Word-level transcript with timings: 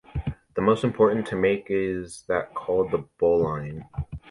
The 0.55 0.63
most 0.63 0.83
important 0.83 1.27
to 1.27 1.35
make 1.35 1.67
is 1.69 2.23
that 2.27 2.55
called 2.55 2.89
the 2.89 3.05
bolline... 3.19 3.87